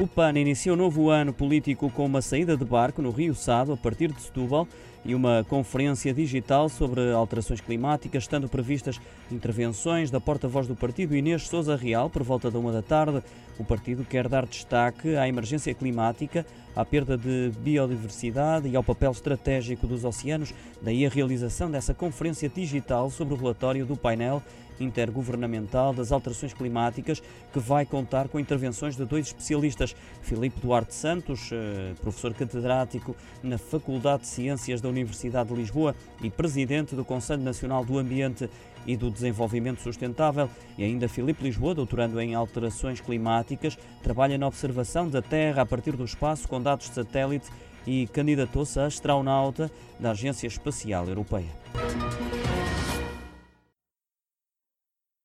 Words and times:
O 0.00 0.06
PAN 0.06 0.38
inicia 0.38 0.72
o 0.72 0.76
novo 0.76 1.10
ano 1.10 1.32
político 1.34 1.90
com 1.90 2.06
uma 2.06 2.22
saída 2.22 2.56
de 2.56 2.64
barco 2.64 3.02
no 3.02 3.10
Rio 3.10 3.34
Sado, 3.34 3.72
a 3.72 3.76
partir 3.76 4.10
de 4.10 4.22
Setúbal, 4.22 4.66
e 5.04 5.14
uma 5.14 5.44
conferência 5.48 6.14
digital 6.14 6.68
sobre 6.68 7.12
alterações 7.12 7.60
climáticas, 7.60 8.22
estando 8.22 8.48
previstas 8.48 8.98
intervenções 9.30 10.10
da 10.10 10.20
porta-voz 10.20 10.66
do 10.66 10.74
partido, 10.74 11.14
Inês 11.14 11.46
Souza 11.46 11.76
Real, 11.76 12.08
por 12.08 12.22
volta 12.22 12.50
da 12.50 12.58
uma 12.58 12.72
da 12.72 12.82
tarde. 12.82 13.22
O 13.58 13.64
partido 13.64 14.04
quer 14.04 14.28
dar 14.28 14.46
destaque 14.46 15.14
à 15.14 15.28
emergência 15.28 15.74
climática, 15.74 16.46
à 16.74 16.84
perda 16.84 17.18
de 17.18 17.52
biodiversidade 17.58 18.68
e 18.68 18.74
ao 18.74 18.82
papel 18.82 19.10
estratégico 19.10 19.86
dos 19.86 20.04
oceanos, 20.04 20.54
daí 20.80 21.04
a 21.04 21.10
realização 21.10 21.70
dessa 21.70 21.92
conferência 21.92 22.48
digital 22.48 23.10
sobre 23.10 23.34
o 23.34 23.36
relatório 23.36 23.84
do 23.84 23.96
painel 23.96 24.42
intergovernamental 24.82 25.92
das 25.92 26.12
alterações 26.12 26.52
climáticas, 26.52 27.22
que 27.52 27.58
vai 27.58 27.86
contar 27.86 28.28
com 28.28 28.38
intervenções 28.38 28.96
de 28.96 29.04
dois 29.04 29.28
especialistas, 29.28 29.94
Filipe 30.22 30.60
Duarte 30.60 30.94
Santos, 30.94 31.50
eh, 31.52 31.94
professor 32.00 32.34
catedrático 32.34 33.16
na 33.42 33.58
Faculdade 33.58 34.22
de 34.22 34.28
Ciências 34.28 34.80
da 34.80 34.88
Universidade 34.88 35.48
de 35.48 35.54
Lisboa 35.54 35.94
e 36.22 36.30
presidente 36.30 36.94
do 36.94 37.04
Conselho 37.04 37.42
Nacional 37.42 37.84
do 37.84 37.98
Ambiente 37.98 38.48
e 38.86 38.96
do 38.96 39.10
Desenvolvimento 39.10 39.80
Sustentável, 39.80 40.50
e 40.76 40.84
ainda 40.84 41.08
Filipe 41.08 41.42
Lisboa, 41.42 41.74
doutorando 41.74 42.20
em 42.20 42.34
alterações 42.34 43.00
climáticas, 43.00 43.78
trabalha 44.02 44.36
na 44.36 44.46
observação 44.46 45.08
da 45.08 45.22
Terra 45.22 45.62
a 45.62 45.66
partir 45.66 45.92
do 45.92 46.04
espaço 46.04 46.48
com 46.48 46.60
dados 46.60 46.88
de 46.88 46.94
satélite 46.94 47.48
e 47.86 48.06
candidatou-se 48.08 48.78
a 48.78 48.86
astronauta 48.86 49.70
da 49.98 50.10
Agência 50.10 50.46
Espacial 50.46 51.06
Europeia. 51.06 51.48